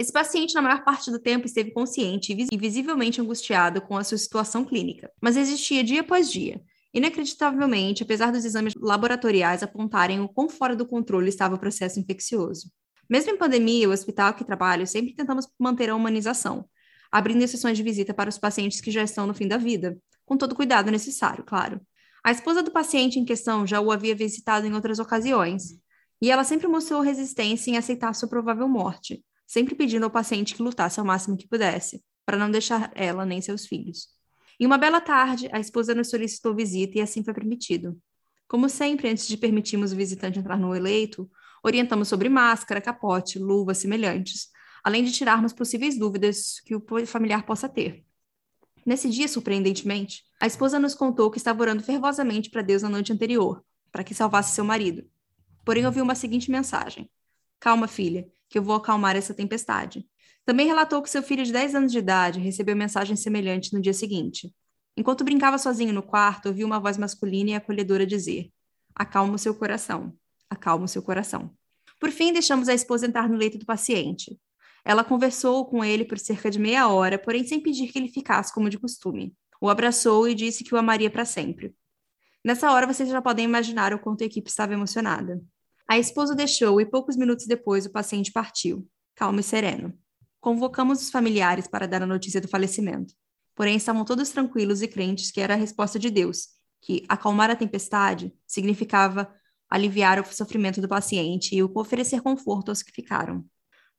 [0.00, 4.16] Esse paciente, na maior parte do tempo, esteve consciente e visivelmente angustiado com a sua
[4.16, 6.62] situação clínica, mas existia dia após dia.
[6.94, 12.72] Inacreditavelmente, apesar dos exames laboratoriais apontarem o quão fora do controle estava o processo infeccioso.
[13.10, 16.64] Mesmo em pandemia, o hospital que trabalho sempre tentamos manter a humanização,
[17.12, 20.34] abrindo sessões de visita para os pacientes que já estão no fim da vida, com
[20.34, 21.78] todo o cuidado necessário, claro.
[22.24, 25.78] A esposa do paciente em questão já o havia visitado em outras ocasiões,
[26.22, 30.62] e ela sempre mostrou resistência em aceitar sua provável morte, sempre pedindo ao paciente que
[30.62, 34.06] lutasse ao máximo que pudesse, para não deixar ela nem seus filhos.
[34.60, 38.00] Em uma bela tarde, a esposa nos solicitou visita e assim foi permitido.
[38.46, 41.28] Como sempre, antes de permitirmos o visitante entrar no eleito,
[41.64, 44.50] orientamos sobre máscara, capote, luvas semelhantes,
[44.84, 48.04] além de tirarmos possíveis dúvidas que o familiar possa ter.
[48.86, 53.12] Nesse dia, surpreendentemente, a esposa nos contou que estava orando fervosamente para Deus na noite
[53.12, 55.10] anterior, para que salvasse seu marido.
[55.64, 57.10] Porém, ouviu uma seguinte mensagem:
[57.58, 60.04] Calma, filha, que eu vou acalmar essa tempestade.
[60.44, 63.94] Também relatou que seu filho de 10 anos de idade recebeu mensagem semelhante no dia
[63.94, 64.52] seguinte.
[64.96, 68.50] Enquanto brincava sozinho no quarto, ouviu uma voz masculina e acolhedora dizer:
[68.94, 70.12] Acalma o seu coração,
[70.50, 71.54] acalma o seu coração.
[72.00, 74.38] Por fim, deixamos a esposa entrar no leito do paciente.
[74.84, 78.52] Ela conversou com ele por cerca de meia hora, porém sem pedir que ele ficasse
[78.52, 79.34] como de costume.
[79.60, 81.74] O abraçou e disse que o amaria para sempre.
[82.42, 85.40] Nessa hora, vocês já podem imaginar o quanto a equipe estava emocionada.
[85.90, 89.92] A esposa deixou e poucos minutos depois o paciente partiu, calmo e sereno.
[90.40, 93.12] Convocamos os familiares para dar a notícia do falecimento.
[93.56, 96.46] Porém, estavam todos tranquilos e crentes que era a resposta de Deus,
[96.80, 99.34] que acalmar a tempestade significava
[99.68, 103.44] aliviar o sofrimento do paciente e oferecer conforto aos que ficaram.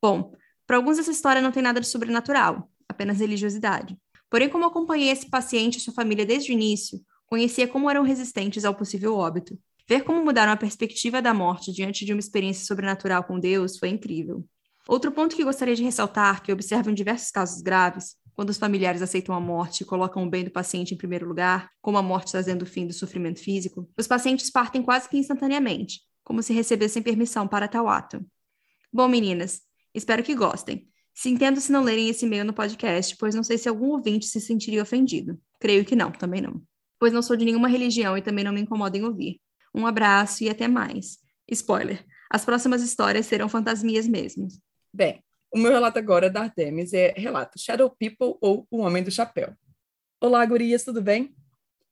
[0.01, 0.33] Bom,
[0.65, 3.99] para alguns, essa história não tem nada de sobrenatural, apenas religiosidade.
[4.29, 8.63] Porém, como acompanhei esse paciente e sua família desde o início, conhecia como eram resistentes
[8.63, 9.59] ao possível óbito.
[9.87, 13.89] Ver como mudaram a perspectiva da morte diante de uma experiência sobrenatural com Deus foi
[13.89, 14.45] incrível.
[14.87, 19.01] Outro ponto que gostaria de ressaltar, que observo em diversos casos graves, quando os familiares
[19.01, 22.31] aceitam a morte e colocam o bem do paciente em primeiro lugar, como a morte
[22.31, 27.03] trazendo o fim do sofrimento físico, os pacientes partem quase que instantaneamente, como se recebessem
[27.03, 28.25] permissão para tal ato.
[28.91, 29.61] Bom, meninas,
[29.93, 30.87] Espero que gostem.
[31.13, 34.25] Se entendo se não lerem esse e-mail no podcast, pois não sei se algum ouvinte
[34.25, 35.37] se sentiria ofendido.
[35.59, 36.61] Creio que não, também não.
[36.97, 39.41] Pois não sou de nenhuma religião e também não me incomodo em ouvir.
[39.73, 41.17] Um abraço e até mais.
[41.49, 44.47] Spoiler: as próximas histórias serão fantasmias mesmo.
[44.93, 49.11] Bem, o meu relato agora da Artemis é relato Shadow People ou O Homem do
[49.11, 49.53] Chapéu.
[50.19, 51.35] Olá, gurias, tudo bem?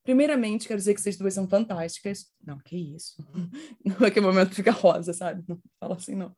[0.03, 2.27] Primeiramente, quero dizer que vocês duas são fantásticas.
[2.45, 3.15] Não, que isso.
[3.83, 5.43] Não é que o momento fica rosa, sabe?
[5.47, 6.35] Não fala assim, não.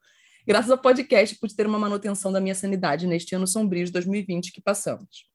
[0.48, 4.52] Graças ao podcast, pude ter uma manutenção da minha sanidade neste ano sombrio de 2020
[4.52, 5.30] que passamos.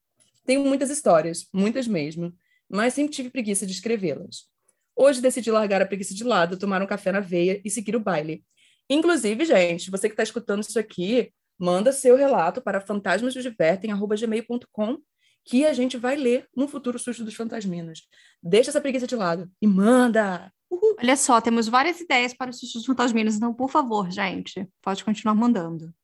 [0.45, 2.35] Tenho muitas histórias, muitas mesmo,
[2.69, 4.49] mas sempre tive preguiça de escrevê-las.
[4.97, 8.01] Hoje decidi largar a preguiça de lado, tomar um café na veia e seguir o
[8.01, 8.43] baile.
[8.89, 14.99] Inclusive, gente, você que está escutando isso aqui, manda seu relato para fantasmasdesdivertem.gmail.com
[15.45, 18.09] que a gente vai ler no futuro Susto dos Fantasminos.
[18.43, 20.51] Deixa essa preguiça de lado e manda!
[20.69, 20.97] Uhul.
[20.99, 25.35] Olha só, temos várias ideias para os sustos fantasminos, então, por favor, gente, pode continuar
[25.35, 25.95] mandando.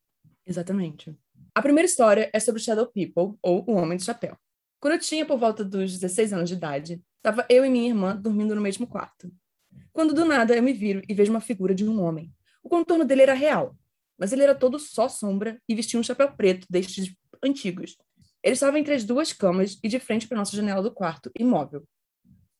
[0.47, 1.13] Exatamente.
[1.55, 4.37] A primeira história é sobre Shadow People, ou O Homem de Chapéu.
[4.81, 8.17] Quando eu tinha por volta dos 16 anos de idade, estava eu e minha irmã
[8.17, 9.33] dormindo no mesmo quarto.
[9.93, 12.33] Quando do nada eu me viro e vejo uma figura de um homem.
[12.63, 13.77] O contorno dele era real,
[14.19, 17.97] mas ele era todo só sombra e vestia um chapéu preto destes antigos.
[18.43, 21.87] Ele estava entre as duas camas e de frente para nossa janela do quarto, imóvel.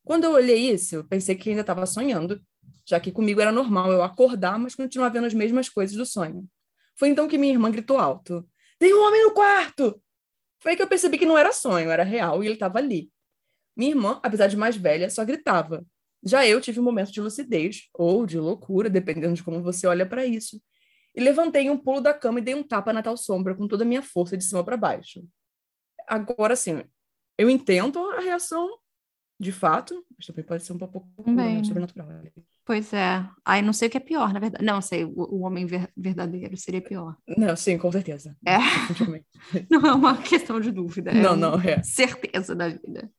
[0.05, 2.41] Quando eu olhei isso, pensei que ainda estava sonhando,
[2.85, 6.47] já que comigo era normal eu acordar, mas continuar vendo as mesmas coisas do sonho.
[6.95, 8.47] Foi então que minha irmã gritou alto:
[8.79, 10.01] Tem um homem no quarto!
[10.59, 13.12] Foi aí que eu percebi que não era sonho, era real e ele estava ali.
[13.75, 15.85] Minha irmã, apesar de mais velha, só gritava.
[16.25, 20.05] Já eu tive um momento de lucidez, ou de loucura, dependendo de como você olha
[20.05, 20.61] para isso.
[21.15, 23.83] E levantei um pulo da cama e dei um tapa na tal sombra com toda
[23.83, 25.23] a minha força de cima para baixo.
[26.07, 26.83] Agora, sim,
[27.37, 28.69] eu entendo a reação
[29.39, 32.07] de fato, mas também pode ser um pouco Bem, sobrenatural.
[32.65, 33.27] Pois é.
[33.43, 34.63] Aí não sei o que é pior, na verdade.
[34.63, 37.17] Não, sei, o, o homem ver, verdadeiro seria pior.
[37.37, 38.35] Não, sim, com certeza.
[38.45, 38.57] É.
[39.69, 41.11] não é uma questão de dúvida.
[41.11, 41.83] É não, não, é.
[41.83, 43.11] Certeza da vida.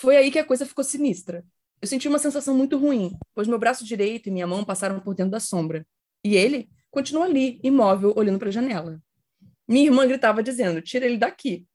[0.00, 1.44] Foi aí que a coisa ficou sinistra.
[1.78, 5.14] Eu senti uma sensação muito ruim, pois meu braço direito e minha mão passaram por
[5.14, 5.86] dentro da sombra.
[6.24, 8.98] E ele continuou ali, imóvel, olhando para a janela.
[9.68, 11.66] Minha irmã gritava dizendo: Tira ele daqui.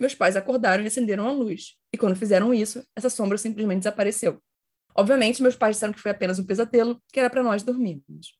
[0.00, 1.76] Meus pais acordaram e acenderam a luz.
[1.92, 4.42] E quando fizeram isso, essa sombra simplesmente desapareceu.
[4.96, 8.34] Obviamente, meus pais disseram que foi apenas um pesadelo, que era para nós dormirmos.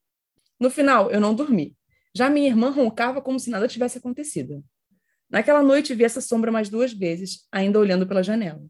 [0.59, 1.76] No final, eu não dormi.
[2.16, 4.64] Já minha irmã roncava como se nada tivesse acontecido.
[5.28, 8.64] Naquela noite, vi essa sombra mais duas vezes, ainda olhando pela janela.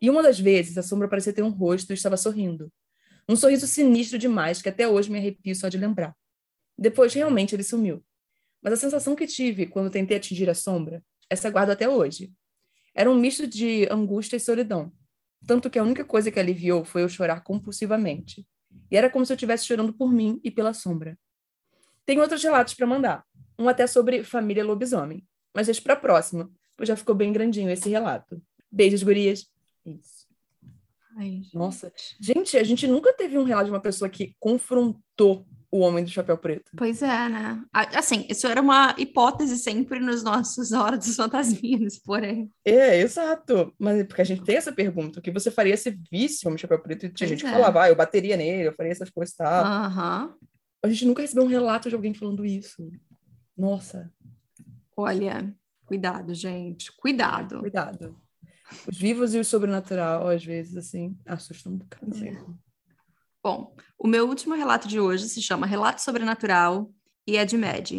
[0.00, 2.72] E uma das vezes, a sombra parecia ter um rosto e estava sorrindo.
[3.28, 6.14] Um sorriso sinistro demais que até hoje me arrepio só de lembrar.
[6.76, 8.02] Depois, realmente, ele sumiu.
[8.62, 12.32] Mas a sensação que tive quando tentei atingir a sombra essa guardo até hoje.
[12.94, 14.92] Era um misto de angústia e solidão.
[15.46, 18.46] Tanto que a única coisa que aliviou foi eu chorar compulsivamente.
[18.90, 21.18] E era como se eu estivesse chorando por mim e pela sombra.
[22.04, 23.24] Tem outros relatos para mandar.
[23.58, 25.26] Um até sobre família lobisomem.
[25.54, 28.42] Mas deixa para a próxima, pois já ficou bem grandinho esse relato.
[28.70, 29.46] Beijos, gurias.
[29.88, 30.26] Isso.
[31.16, 31.92] Ai, Nossa.
[32.20, 36.10] Gente, a gente nunca teve um relato de uma pessoa que confrontou o Homem do
[36.10, 36.70] Chapéu Preto.
[36.76, 37.62] Pois é, né?
[37.72, 42.50] Assim, isso era uma hipótese sempre nos nossos Horas dos Fantasminhas, porém.
[42.64, 43.74] É, exato.
[43.78, 46.48] Mas é porque a gente tem essa pergunta, o que você faria se visse o
[46.48, 47.06] Homem do Chapéu Preto?
[47.06, 47.50] E tinha pois gente é.
[47.50, 49.64] que falava, ah, eu bateria nele, eu faria essas coisas e tal.
[49.64, 50.34] Uhum.
[50.82, 52.88] A gente nunca recebeu um relato de alguém falando isso.
[53.56, 54.10] Nossa.
[54.96, 56.92] Olha, cuidado, gente.
[56.96, 57.60] Cuidado.
[57.60, 58.16] Cuidado.
[58.86, 62.36] Os vivos e o sobrenatural, às vezes, assim, assustam um bocado é.
[63.42, 66.90] Bom, o meu último relato de hoje se chama Relato Sobrenatural
[67.26, 67.90] e é de Mad.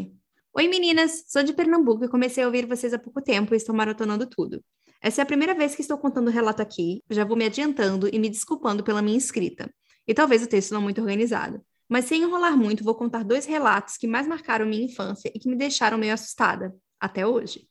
[0.54, 3.74] Oi meninas, sou de Pernambuco e comecei a ouvir vocês há pouco tempo e estou
[3.74, 4.64] maratonando tudo.
[5.02, 8.10] Essa é a primeira vez que estou contando o relato aqui, já vou me adiantando
[8.12, 9.74] e me desculpando pela minha escrita.
[10.06, 11.64] E talvez o texto não muito organizado.
[11.88, 15.50] Mas sem enrolar muito, vou contar dois relatos que mais marcaram minha infância e que
[15.50, 17.68] me deixaram meio assustada, até hoje.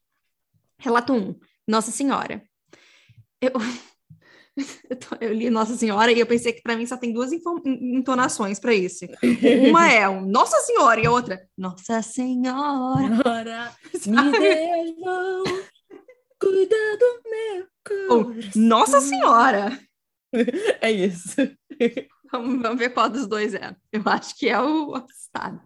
[0.78, 1.38] Relato 1.
[1.66, 2.42] Nossa Senhora.
[3.40, 3.52] Eu,
[5.20, 8.74] Eu li Nossa Senhora e eu pensei que para mim só tem duas entonações para
[8.74, 9.04] isso.
[9.68, 13.72] Uma é um Nossa Senhora e a outra Nossa Senhora,
[14.06, 15.44] me mão,
[16.40, 18.52] cuida do meu coração.
[18.56, 19.78] Nossa Senhora.
[20.82, 21.36] É isso.
[22.30, 23.74] Vamos, vamos, ver qual dos dois é.
[23.90, 25.58] Eu acho que é o assustado.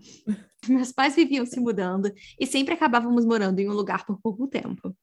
[0.68, 4.94] Meus pais viviam se mudando e sempre acabávamos morando em um lugar por pouco tempo.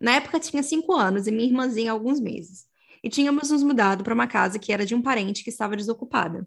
[0.00, 2.64] Na época tinha cinco anos e minha irmãzinha alguns meses
[3.02, 6.46] e tínhamos nos mudado para uma casa que era de um parente que estava desocupada.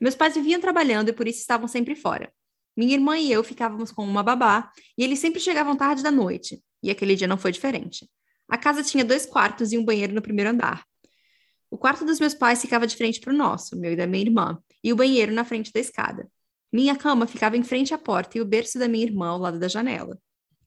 [0.00, 2.32] Meus pais viviam trabalhando e por isso estavam sempre fora.
[2.76, 6.62] Minha irmã e eu ficávamos com uma babá e eles sempre chegavam tarde da noite,
[6.82, 8.08] e aquele dia não foi diferente.
[8.48, 10.84] A casa tinha dois quartos e um banheiro no primeiro andar.
[11.70, 14.24] O quarto dos meus pais ficava de frente para o nosso, meu e da minha
[14.24, 16.28] irmã, e o banheiro na frente da escada.
[16.72, 19.58] Minha cama ficava em frente à porta e o berço da minha irmã ao lado
[19.58, 20.18] da janela.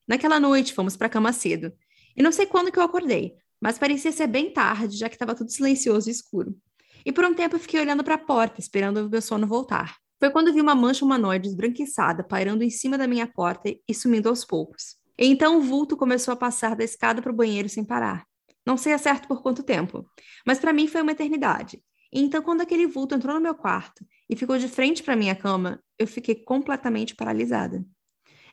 [0.08, 1.74] Naquela noite fomos para a cama cedo.
[2.18, 5.36] E não sei quando que eu acordei, mas parecia ser bem tarde, já que estava
[5.36, 6.58] tudo silencioso e escuro.
[7.06, 9.96] E por um tempo eu fiquei olhando para a porta, esperando o meu sono voltar.
[10.20, 14.28] Foi quando vi uma mancha humanoide esbranquiçada pairando em cima da minha porta e sumindo
[14.28, 14.96] aos poucos.
[15.18, 18.26] E então o vulto começou a passar da escada para o banheiro sem parar.
[18.66, 20.06] Não sei a certo por quanto tempo,
[20.46, 21.82] mas para mim foi uma eternidade.
[22.12, 25.36] E então, quando aquele vulto entrou no meu quarto e ficou de frente para minha
[25.36, 27.86] cama, eu fiquei completamente paralisada.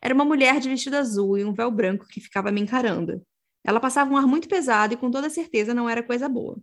[0.00, 3.24] Era uma mulher de vestido azul e um véu branco que ficava me encarando.
[3.64, 6.57] Ela passava um ar muito pesado e com toda certeza não era coisa boa.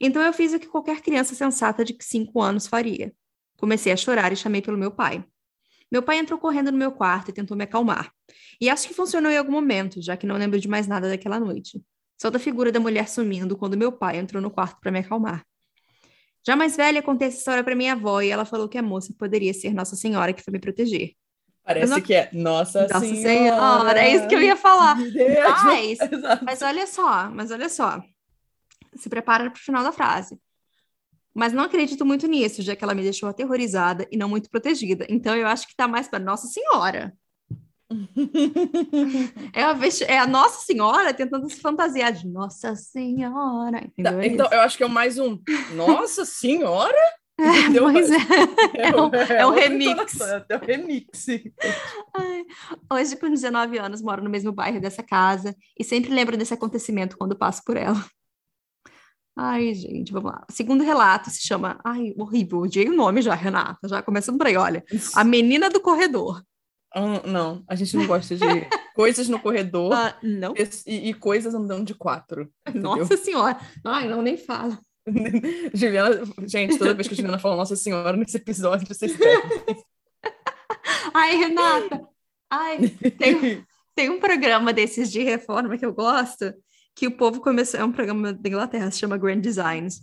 [0.00, 3.14] Então eu fiz o que qualquer criança sensata de cinco anos faria.
[3.56, 5.24] Comecei a chorar e chamei pelo meu pai.
[5.90, 8.12] Meu pai entrou correndo no meu quarto e tentou me acalmar.
[8.60, 11.40] E acho que funcionou em algum momento, já que não lembro de mais nada daquela
[11.40, 11.82] noite.
[12.20, 15.46] Só da figura da mulher sumindo quando meu pai entrou no quarto para me acalmar.
[16.46, 19.14] Já mais velha, contei essa história para minha avó e ela falou que a moça
[19.18, 21.12] poderia ser Nossa Senhora que foi me proteger.
[21.66, 22.00] Parece não...
[22.00, 23.20] que é Nossa, Nossa Senhora.
[23.20, 24.00] Senhora.
[24.00, 24.96] É isso que eu ia falar.
[24.96, 25.98] Mas,
[26.42, 28.00] mas olha só, mas olha só.
[28.94, 30.38] Se prepara para o final da frase.
[31.34, 35.06] Mas não acredito muito nisso, já que ela me deixou aterrorizada e não muito protegida.
[35.10, 37.12] Então eu acho que está mais para Nossa Senhora.
[39.52, 39.76] é, a,
[40.06, 43.80] é a Nossa Senhora tentando se fantasiar de Nossa Senhora.
[44.02, 45.38] Tá, então, eu acho que é mais um
[45.74, 46.96] Nossa Senhora?
[47.38, 48.16] É, pois é.
[48.88, 50.18] É um, é, é um remix.
[50.48, 51.26] É um remix.
[52.14, 52.44] Ai,
[52.90, 57.16] hoje, com 19 anos, moro no mesmo bairro dessa casa e sempre lembro desse acontecimento
[57.18, 58.02] quando passo por ela.
[59.38, 60.46] Ai, gente, vamos lá.
[60.48, 61.78] O segundo relato se chama.
[61.84, 63.86] Ai, horrível, odiei o nome já, Renata.
[63.86, 64.82] Já começando por aí, olha.
[65.14, 66.42] A menina do corredor.
[66.96, 68.44] Uh, não, a gente não gosta de
[68.94, 70.54] coisas no corredor uh, não.
[70.86, 72.50] E, e, coisas andando de quatro.
[72.66, 72.96] Entendeu?
[72.96, 73.58] Nossa Senhora.
[73.84, 74.78] Ai, não, nem fala.
[75.72, 79.84] Juliana, gente, toda vez que a Juliana fala Nossa Senhora nesse episódio, vocês perdem.
[81.14, 82.08] Ai, Renata.
[82.50, 82.88] Ai,
[83.18, 83.64] tem,
[83.94, 86.52] tem um programa desses de reforma que eu gosto,
[86.94, 87.80] que o povo começou.
[87.80, 90.00] É um programa da Inglaterra, se chama Grand Designs.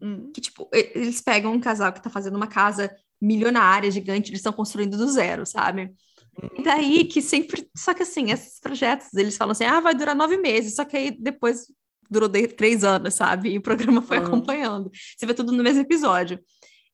[0.00, 0.30] Hum.
[0.32, 4.52] Que, tipo, eles pegam um casal que tá fazendo uma casa milionária, gigante, eles estão
[4.52, 5.94] construindo do zero, sabe?
[6.58, 7.68] E daí que sempre.
[7.76, 10.96] Só que assim, esses projetos, eles falam assim: ah, vai durar nove meses, só que
[10.96, 11.66] aí depois
[12.12, 13.50] durou três anos, sabe?
[13.50, 14.26] E o programa foi uhum.
[14.26, 14.90] acompanhando.
[15.16, 16.38] Você vê tudo no mesmo episódio.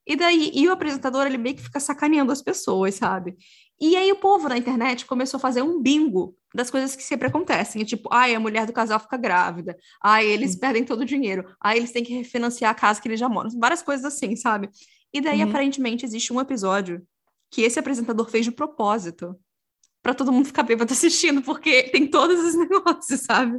[0.07, 3.37] E daí, e o apresentador, ele meio que fica sacaneando as pessoas, sabe?
[3.81, 7.29] E aí o povo na internet começou a fazer um bingo das coisas que sempre
[7.29, 7.83] acontecem.
[7.83, 9.77] É tipo, ai, a mulher do casal fica grávida.
[10.03, 10.61] Ai, eles uhum.
[10.61, 11.45] perdem todo o dinheiro.
[11.61, 13.51] Ai, eles têm que refinanciar a casa que eles já moram.
[13.59, 14.71] Várias coisas assim, sabe?
[15.13, 15.51] E daí, uhum.
[15.51, 17.07] aparentemente, existe um episódio
[17.51, 19.39] que esse apresentador fez de propósito
[20.03, 23.59] para todo mundo ficar bêbado assistindo, porque tem todos os negócios, sabe?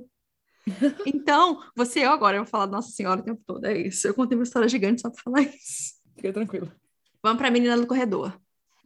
[1.06, 4.08] Então, você eu agora, eu vou falar Nossa Senhora o tempo todo, é isso.
[4.08, 5.94] Eu contei uma história gigante só para falar isso.
[6.16, 6.72] Fica tranquilo.
[7.24, 8.40] Vamos para a menina do corredor.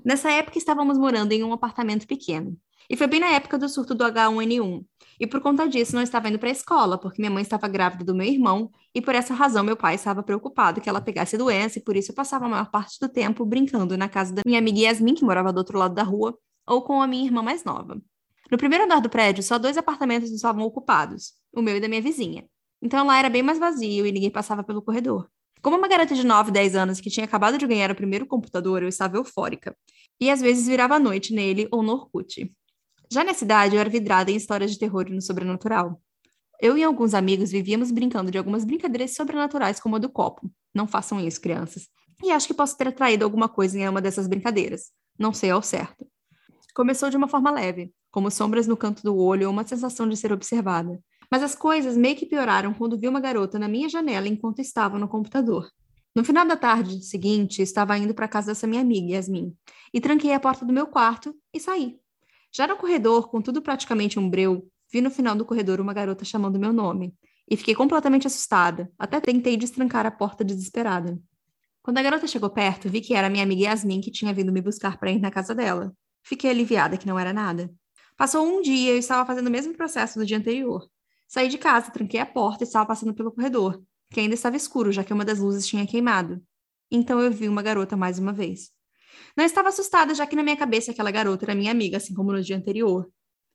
[0.03, 2.57] Nessa época, estávamos morando em um apartamento pequeno.
[2.89, 4.83] E foi bem na época do surto do H1N1.
[5.19, 8.03] E por conta disso, não estava indo para a escola, porque minha mãe estava grávida
[8.03, 11.79] do meu irmão, e por essa razão meu pai estava preocupado que ela pegasse doença,
[11.79, 14.59] e por isso eu passava a maior parte do tempo brincando na casa da minha
[14.59, 17.63] amiga Yasmin, que morava do outro lado da rua, ou com a minha irmã mais
[17.63, 18.01] nova.
[18.51, 22.01] No primeiro andar do prédio, só dois apartamentos estavam ocupados, o meu e da minha
[22.01, 22.45] vizinha.
[22.81, 25.29] Então lá era bem mais vazio e ninguém passava pelo corredor.
[25.61, 28.83] Como uma garota de 9, 10 anos que tinha acabado de ganhar o primeiro computador,
[28.83, 29.73] eu estava eufórica.
[30.19, 32.53] E às vezes virava a noite nele ou no Orkut.
[33.09, 36.01] Já na cidade, eu era vidrada em histórias de terror e no sobrenatural.
[36.59, 40.51] Eu e alguns amigos vivíamos brincando de algumas brincadeiras sobrenaturais, como a do copo.
[40.73, 41.87] Não façam isso, crianças.
[42.21, 44.91] E acho que posso ter atraído alguma coisa em uma dessas brincadeiras.
[45.17, 46.05] Não sei ao certo.
[46.73, 50.15] Começou de uma forma leve, como sombras no canto do olho ou uma sensação de
[50.15, 51.01] ser observada.
[51.31, 54.99] Mas as coisas meio que pioraram quando vi uma garota na minha janela enquanto estava
[54.99, 55.67] no computador.
[56.15, 59.51] No final da tarde seguinte, estava indo para casa dessa minha amiga, Yasmin,
[59.91, 61.97] e tranquei a porta do meu quarto e saí.
[62.55, 66.23] Já no corredor, com tudo praticamente um breu, vi no final do corredor uma garota
[66.23, 67.15] chamando meu nome.
[67.49, 68.91] E fiquei completamente assustada.
[68.97, 71.19] Até tentei destrancar a porta desesperada.
[71.81, 74.61] Quando a garota chegou perto, vi que era minha amiga Yasmin que tinha vindo me
[74.61, 75.91] buscar para ir na casa dela.
[76.21, 77.73] Fiquei aliviada que não era nada.
[78.17, 80.87] Passou um dia e eu estava fazendo o mesmo processo do dia anterior.
[81.27, 84.91] Saí de casa, tranquei a porta e estava passando pelo corredor, que ainda estava escuro,
[84.91, 86.41] já que uma das luzes tinha queimado.
[86.91, 88.71] Então eu vi uma garota mais uma vez.
[89.35, 92.31] Não estava assustada, já que na minha cabeça aquela garota era minha amiga, assim como
[92.31, 93.09] no dia anterior.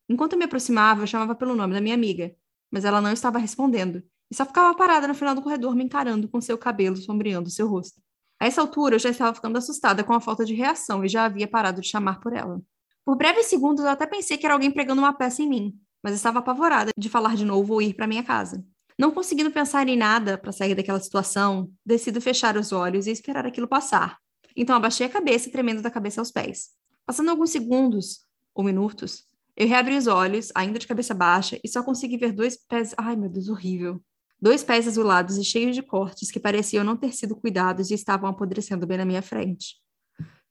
[0.09, 2.35] Enquanto eu me aproximava, eu chamava pelo nome da minha amiga,
[2.71, 6.29] mas ela não estava respondendo, e só ficava parada no final do corredor me encarando
[6.29, 8.01] com seu cabelo sombreando seu rosto.
[8.40, 11.25] A essa altura, eu já estava ficando assustada com a falta de reação e já
[11.25, 12.61] havia parado de chamar por ela.
[13.09, 16.14] Por breves segundos, eu até pensei que era alguém pregando uma peça em mim, mas
[16.14, 18.62] estava apavorada de falar de novo ou ir para minha casa.
[18.99, 23.47] Não conseguindo pensar em nada para sair daquela situação, decido fechar os olhos e esperar
[23.47, 24.18] aquilo passar,
[24.55, 26.68] então abaixei a cabeça, tremendo da cabeça aos pés.
[27.07, 29.25] Passando alguns segundos ou minutos,
[29.57, 32.94] eu reabri os olhos, ainda de cabeça baixa, e só consegui ver dois pés.
[32.99, 34.03] Ai, meu Deus, horrível.
[34.38, 38.29] Dois pés azulados e cheios de cortes que pareciam não ter sido cuidados e estavam
[38.29, 39.77] apodrecendo bem na minha frente.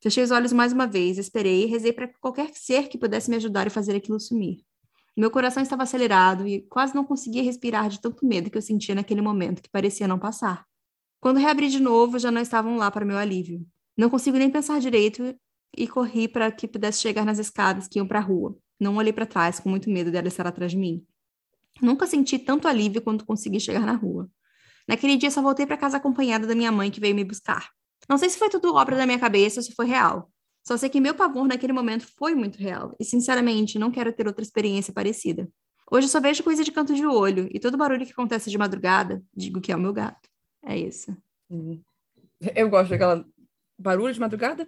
[0.08, 3.36] Fechei os olhos mais uma vez, esperei e rezei para qualquer ser que pudesse me
[3.36, 4.63] ajudar a fazer aquilo sumir.
[5.17, 8.96] Meu coração estava acelerado e quase não conseguia respirar de tanto medo que eu sentia
[8.96, 10.65] naquele momento que parecia não passar.
[11.20, 13.67] Quando reabri de novo, já não estavam lá para meu alívio.
[13.98, 15.36] Não consigo nem pensar direito
[15.76, 18.58] e corri para que pudesse chegar nas escadas que iam para a rua.
[18.80, 21.06] Não olhei para trás, com muito medo dela estar atrás de mim.
[21.82, 24.32] Nunca senti tanto alívio quando consegui chegar na rua.
[24.88, 27.76] Naquele dia só voltei para casa acompanhada da minha mãe que veio me buscar.
[28.07, 30.31] Não sei se foi tudo obra da minha cabeça ou se foi real.
[30.65, 34.27] Só sei que meu pavor naquele momento foi muito real e, sinceramente, não quero ter
[34.27, 35.49] outra experiência parecida.
[35.89, 39.23] Hoje só vejo coisa de canto de olho e todo barulho que acontece de madrugada,
[39.33, 40.29] digo que é o meu gato.
[40.65, 41.15] É isso.
[41.49, 41.81] Uhum.
[42.53, 43.25] Eu gosto daquela
[43.79, 44.67] Barulho de madrugada?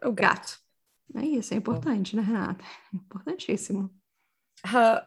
[0.00, 0.60] É o gato.
[1.14, 2.64] É isso, é importante, né, Renata?
[2.92, 3.90] Importantíssimo.
[4.64, 5.04] Uh,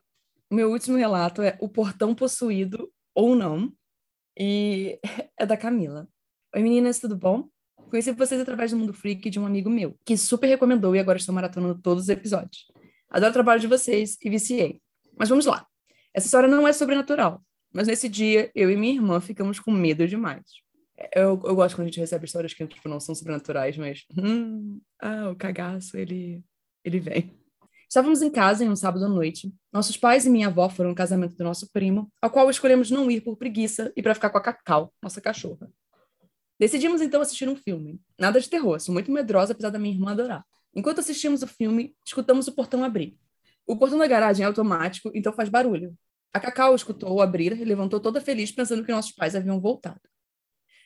[0.52, 3.74] meu último relato é O Portão Possuído ou Não,
[4.38, 5.00] e
[5.38, 6.08] é da Camila.
[6.54, 7.50] Oi, meninas, tudo bom?
[7.90, 11.18] Conheci vocês através do Mundo Freak de um amigo meu, que super recomendou e agora
[11.18, 12.66] estou maratonando todos os episódios.
[13.10, 14.82] Adoro o trabalho de vocês e viciei.
[15.18, 15.66] Mas vamos lá.
[16.14, 17.42] Essa história não é sobrenatural,
[17.74, 20.44] mas nesse dia eu e minha irmã ficamos com medo demais.
[21.16, 24.04] Eu, eu gosto quando a gente recebe histórias que tipo, não são sobrenaturais, mas.
[24.18, 26.44] Hum, ah, o cagaço, ele,
[26.84, 27.38] ele vem.
[27.88, 29.54] Estávamos em casa em um sábado à noite.
[29.72, 33.10] Nossos pais e minha avó foram ao casamento do nosso primo, ao qual escolhemos não
[33.10, 35.70] ir por preguiça e para ficar com a Cacau, nossa cachorra.
[36.60, 38.00] Decidimos então assistir um filme.
[38.18, 40.46] Nada de terror, sou muito medrosa, apesar da minha irmã adorar.
[40.74, 43.18] Enquanto assistimos o filme, escutamos o portão abrir.
[43.66, 45.96] O portão da garagem é automático, então faz barulho.
[46.34, 50.02] A Cacau escutou abrir e levantou toda feliz, pensando que nossos pais haviam voltado.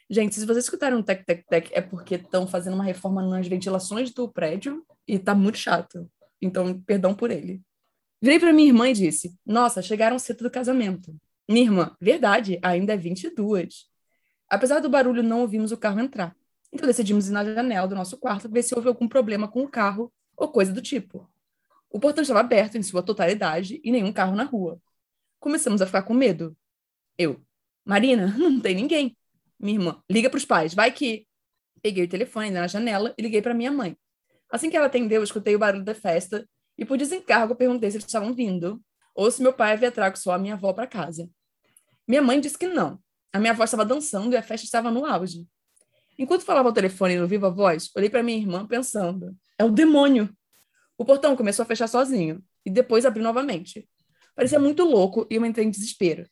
[0.10, 4.30] Gente, se vocês escutarem um tec-tec-tec, é porque estão fazendo uma reforma nas ventilações do
[4.30, 6.10] prédio e tá muito chato.
[6.42, 7.62] Então, perdão por ele.
[8.22, 11.16] Virei para minha irmã e disse: Nossa, chegaram cedo do casamento.
[11.50, 13.91] Minha irmã, verdade, ainda é 22.
[14.52, 16.36] Apesar do barulho, não ouvimos o carro entrar.
[16.74, 19.68] Então decidimos ir na janela do nosso quarto ver se houve algum problema com o
[19.68, 21.26] carro ou coisa do tipo.
[21.90, 24.78] O portão estava aberto em sua totalidade e nenhum carro na rua.
[25.40, 26.54] Começamos a ficar com medo.
[27.18, 27.42] Eu,
[27.86, 29.16] Marina, não tem ninguém.
[29.58, 31.26] Minha irmã, liga para os pais, vai que.
[31.82, 33.98] Peguei o telefone na janela e liguei para minha mãe.
[34.52, 36.46] Assim que ela atendeu, escutei o barulho da festa
[36.78, 38.84] e, por desencargo, perguntei se eles estavam vindo
[39.16, 41.30] ou se meu pai havia trago só a minha avó para casa.
[42.06, 43.00] Minha mãe disse que não.
[43.34, 45.48] A minha avó estava dançando e a festa estava no auge.
[46.18, 50.30] Enquanto falava ao telefone no viva voz, olhei para minha irmã pensando: é o demônio.
[50.98, 53.88] O portão começou a fechar sozinho e depois abriu novamente.
[54.36, 56.28] Parecia muito louco e eu entrei em desespero.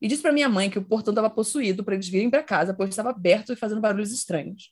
[0.00, 2.74] E disse para minha mãe que o portão estava possuído para eles virem para casa,
[2.74, 4.70] pois estava aberto e fazendo barulhos estranhos.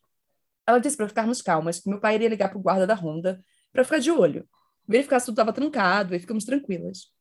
[0.66, 3.42] Ela disse para ficarmos calmas que meu pai iria ligar para o guarda da ronda
[3.72, 4.48] para ficar de olho,
[4.86, 7.12] verificar se tudo estava trancado e ficamos tranquilas.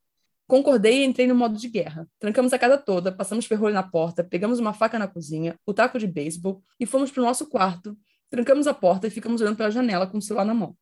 [0.51, 2.05] Concordei e entrei no modo de guerra.
[2.19, 5.97] Trancamos a casa toda, passamos ferrolho na porta, pegamos uma faca na cozinha, o taco
[5.97, 7.97] de beisebol e fomos para o nosso quarto.
[8.29, 10.75] Trancamos a porta e ficamos olhando pela janela com o celular na mão.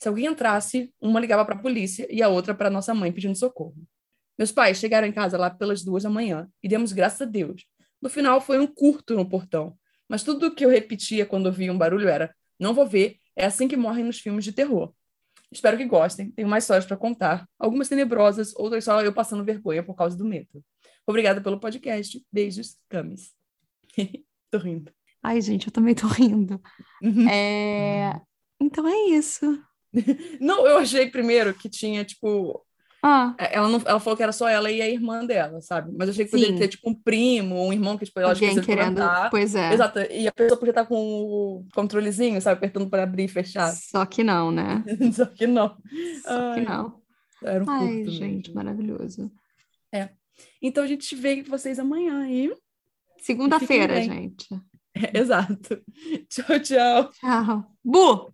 [0.00, 3.36] Se alguém entrasse, uma ligava para a polícia e a outra para nossa mãe pedindo
[3.36, 3.76] socorro.
[4.36, 7.66] Meus pais chegaram em casa lá pelas duas da manhã e demos graças a Deus.
[8.02, 11.72] No final foi um curto no portão, mas tudo o que eu repetia quando ouvia
[11.72, 14.92] um barulho era: não vou ver, é assim que morrem nos filmes de terror.
[15.54, 16.30] Espero que gostem.
[16.32, 17.48] Tenho mais histórias para contar.
[17.58, 20.64] Algumas tenebrosas, outras só eu passando vergonha por causa do medo.
[21.06, 22.24] Obrigada pelo podcast.
[22.32, 23.32] Beijos, Camis.
[24.50, 24.92] tô rindo.
[25.22, 26.60] Ai, gente, eu também tô rindo.
[27.02, 27.28] Uhum.
[27.28, 28.20] É...
[28.60, 29.62] Então é isso.
[30.40, 32.64] Não, eu achei primeiro que tinha, tipo,
[33.06, 33.34] ah.
[33.38, 35.92] É, ela, não, ela falou que era só ela e a irmã dela, sabe?
[35.94, 36.38] Mas eu achei que Sim.
[36.38, 39.02] poderia ter, tipo, um primo, um irmão que, tipo, ela Alguém querendo...
[39.30, 39.74] Pois é.
[39.74, 39.98] Exato.
[40.10, 42.56] E a pessoa podia estar com o controlezinho, sabe?
[42.56, 43.70] Apertando para abrir e fechar.
[43.72, 44.82] Só que não, né?
[45.12, 45.76] só que não.
[46.22, 46.54] Só Ai.
[46.54, 47.02] que não.
[47.42, 48.54] Era um Ai, gente, mesmo.
[48.54, 49.30] maravilhoso.
[49.92, 50.08] É.
[50.62, 52.50] Então a gente vê vocês amanhã aí.
[53.18, 54.48] Segunda-feira, gente.
[54.94, 55.82] É, exato.
[56.28, 57.10] Tchau, tchau.
[57.12, 57.76] Tchau.
[57.84, 58.33] Bu!